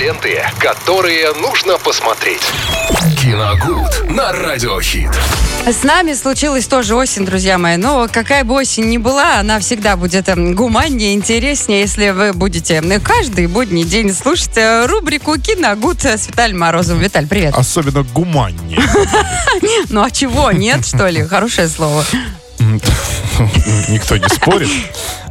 [0.00, 2.40] Ленты, которые нужно посмотреть.
[3.20, 5.10] Киногуд на Радиохит.
[5.66, 7.76] С нами случилась тоже осень, друзья мои.
[7.76, 12.76] Но какая бы осень ни была, она всегда будет эм, гуманнее, интереснее, если вы будете
[12.82, 17.02] э, каждый будний день слушать э, рубрику «Киногуд» с Виталием Морозовым.
[17.02, 17.54] Виталь, привет.
[17.54, 18.80] Особенно гуманнее.
[19.90, 21.22] Ну а чего, нет, что ли?
[21.24, 22.06] Хорошее слово.
[23.88, 24.68] Никто не спорит.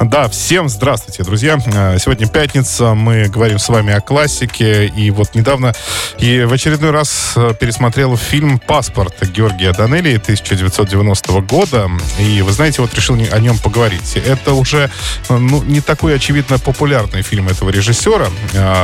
[0.00, 1.58] Да, всем здравствуйте, друзья.
[1.74, 4.86] А, Сегодня пятница, мы говорим с вами о классике.
[4.88, 5.72] И вот недавно
[6.18, 11.90] и в очередной раз э, пересмотрел фильм «Паспорт» Георгия Данелии 1990 года.
[12.18, 14.16] И вы знаете, вот решил о нем поговорить.
[14.16, 14.90] Это уже
[15.30, 18.26] э, ну, не такой очевидно популярный фильм этого режиссера.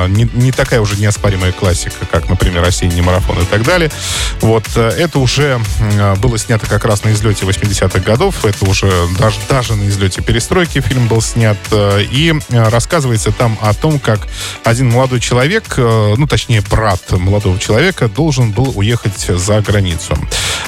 [0.09, 3.91] Не, не такая уже неоспоримая классика, как, например, «Осенний марафон» и так далее.
[4.41, 5.61] Вот э, это уже
[6.19, 8.47] было снято как раз на излете 80-х годов.
[8.47, 11.57] Это уже даже, даже на излете перестройки фильм был снят.
[11.71, 14.27] э, И э, рассказывается там о том, как
[14.65, 20.17] один молодой человек, э, ну, точнее, брат молодого человека, должен был уехать за границу.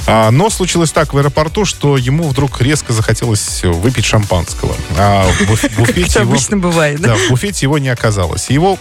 [0.07, 4.75] А, Но случилось так в аэропорту, что ему вдруг резко захотелось выпить шампанского.
[4.99, 6.31] А в Как буфете его...
[6.33, 7.09] обычно бывает, да?
[7.09, 8.51] Да, в буфете его не оказалось.
[8.51, 8.79] Его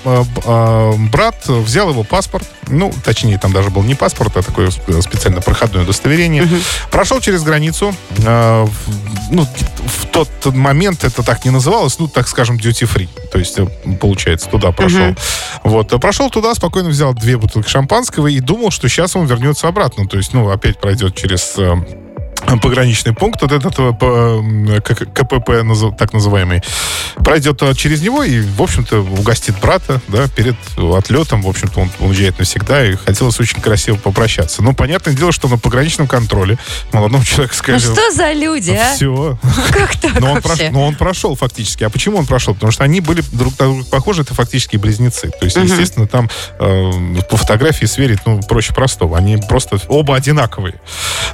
[1.12, 5.42] брат взял его паспорт, ну, точнее, там даже был не паспорт, а такое сп- специально
[5.42, 6.48] проходное удостоверение.
[6.92, 7.94] Прошел через границу.
[8.18, 9.48] ну,
[10.14, 13.10] тот момент это так не называлось, ну, так скажем, duty free.
[13.32, 13.66] То есть, э,
[14.00, 15.16] получается, туда прошел.
[15.64, 15.92] Вот.
[15.92, 20.08] э, Прошел туда, спокойно взял две бутылки шампанского и думал, что сейчас он вернется обратно.
[20.08, 21.76] То есть, ну, опять пройдет через э,
[22.62, 24.82] пограничный пункт, вот этот э,
[25.14, 25.52] КПП,
[25.98, 26.62] так называемый,
[27.16, 31.90] пройдет э, через него и, в общем-то, угостит брата, да, перед отлетом, в общем-то, он
[32.00, 34.62] уезжает навсегда, и хотелось очень красиво попрощаться.
[34.62, 36.58] Но понятное дело, что на пограничном контроле
[36.92, 37.94] молодому человеку Ну сказали...
[37.94, 38.94] что за люди, а?
[38.96, 39.38] Все.
[39.72, 41.84] Как так Но он, прош- но он прошел фактически.
[41.84, 42.54] А почему он прошел?
[42.54, 45.30] Потому что они были друг на друга похожи, это фактически близнецы.
[45.30, 46.92] То есть, естественно, там э,
[47.30, 49.18] по фотографии сверить, ну, проще простого.
[49.18, 50.76] Они просто оба одинаковые.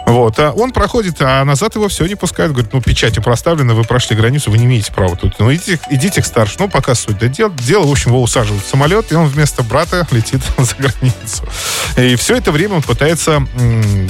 [0.06, 0.40] Вот.
[0.40, 2.52] А он проходит, а назад его все не пускают.
[2.52, 5.39] Говорит, ну, печати проставлены, вы прошли границу, вы не имеете права тут.
[5.39, 6.65] Ну, идите, идите к старшему.
[6.65, 7.17] Ну, пока суть.
[7.17, 10.76] Да, дело, дело, в общем, его усаживают в самолет, и он вместо брата летит за
[10.76, 11.43] границу.
[11.99, 13.45] И все это время он пытается,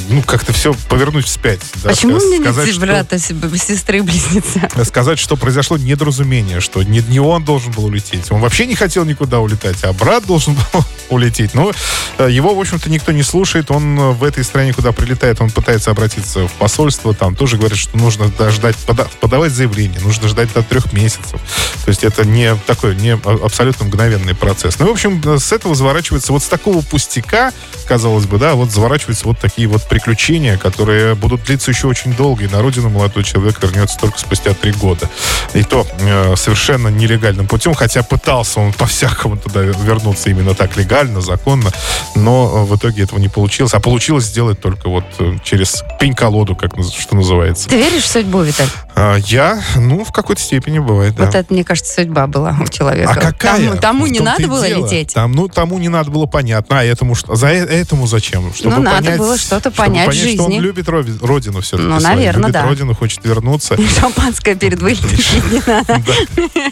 [0.09, 1.59] ну, как-то все повернуть вспять.
[1.83, 4.69] да, Почему мне не сказать, найти что- брата, себе- сестры, близнеца?
[4.85, 8.31] сказать, что произошло недоразумение, что не, не он должен был улететь.
[8.31, 11.53] Он вообще не хотел никуда улетать, а брат должен был улететь.
[11.53, 11.71] Но
[12.17, 13.71] э, его, в общем-то, никто не слушает.
[13.71, 17.13] Он э, в этой стране, куда прилетает, он пытается обратиться в посольство.
[17.13, 18.75] Там тоже говорят, что нужно ждать,
[19.19, 21.39] подавать заявление, нужно ждать до трех месяцев.
[21.85, 24.77] То есть это не такой, не а- абсолютно мгновенный процесс.
[24.79, 27.51] Ну, в общем, э, с этого заворачивается вот с такого пустяка,
[27.89, 32.43] казалось бы, да, вот заворачиваются вот такие вот приключения, которые будут длиться еще очень долго,
[32.43, 35.09] и на родину молодой человек вернется только спустя три года.
[35.55, 41.19] И то э, совершенно нелегальным путем, хотя пытался он по-всякому туда вернуться именно так легально,
[41.21, 41.71] законно,
[42.13, 43.73] но э, в итоге этого не получилось.
[43.73, 47.69] А получилось сделать только вот э, через пень-колоду, как что называется.
[47.69, 48.69] Ты веришь в судьбу, Виталь?
[49.01, 51.25] А, я, ну, в какой-то степени бывает, да.
[51.25, 53.11] Вот это, мне кажется, судьба была у человека.
[53.11, 53.69] А какая?
[53.69, 54.85] Тому, тому не надо было дело.
[54.85, 55.13] лететь.
[55.13, 56.79] Там, ну, тому не надо было понятно.
[56.79, 57.33] А этому что?
[57.35, 58.53] За э- этому зачем?
[58.53, 60.59] Чтобы Ну, надо понять, было что-то чтобы понять в что он жизни.
[60.59, 61.87] любит родину все-таки.
[61.87, 62.15] Ну, свою.
[62.17, 62.63] наверно, Любит да.
[62.65, 63.77] родину, хочет вернуться.
[63.99, 65.95] Шампанское перед не надо.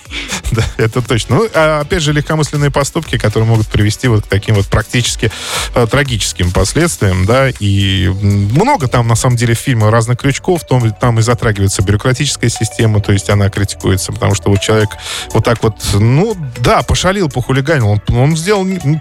[0.52, 1.36] Да, это точно.
[1.38, 5.30] Ну, а, опять же, легкомысленные поступки, которые могут привести вот к таким вот практически
[5.76, 10.90] э, трагическим последствиям, да, и много там, на самом деле, в фильме разных крючков, там,
[10.94, 11.84] там и затрагивается
[12.18, 14.90] бюрократическая система, то есть она критикуется, потому что вот человек
[15.34, 19.00] вот так вот, ну, да, пошалил, похулиганил, он, он сделал не-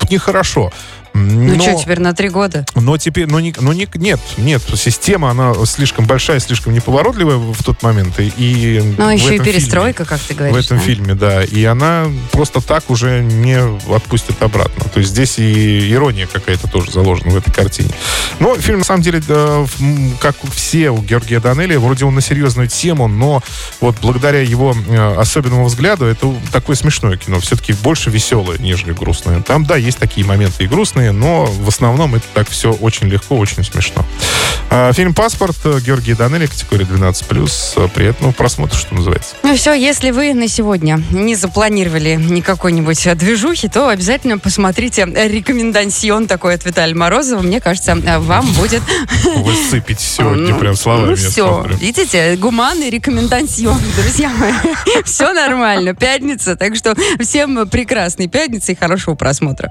[1.17, 2.65] Ну но- что, теперь на три года?
[2.75, 7.63] но теперь, но, не, но не, нет, нет, система, она слишком большая, слишком неповоротливая в
[7.63, 8.19] тот момент.
[8.21, 10.57] И, и Ну, еще и перестройка, как ты фильме- говоришь.
[10.57, 10.83] в этом да.
[10.85, 11.45] фильме, да.
[11.45, 13.59] И она просто так уже не
[13.95, 14.85] отпустит обратно.
[14.93, 17.91] То есть здесь и ирония какая-то тоже заложена в этой картине.
[18.41, 22.69] Но фильм, на самом деле, м, как все у Георгия Данелия, вроде он на серьезную
[22.69, 23.43] тему, но
[23.81, 27.41] вот благодаря его э, особенному взгляду, это такое смешное кино.
[27.41, 29.41] Все-таки больше веселое, нежели грустное.
[29.43, 33.37] Там, да, есть такие моменты и грустные, но в основном это так все очень легко,
[33.37, 34.05] очень смешно.
[34.71, 37.89] А, Фильм «Паспорт» Георгий Данелия, категория 12+.
[37.91, 39.37] Приятного просмотра, что называется.
[39.43, 46.55] Ну все, если вы на сегодня не запланировали никакой-нибудь движухи, то обязательно посмотрите рекомендацион такой
[46.55, 47.43] от Виталия Морозова.
[47.43, 48.83] Мне кажется, вам будет...
[49.37, 51.11] Высыпить сегодня Ну, прям словами.
[51.11, 54.53] Ну все, видите, гуманный рекомендацион, друзья мои.
[55.05, 59.71] Все нормально, пятница, так что всем прекрасной пятницы и хорошего просмотра.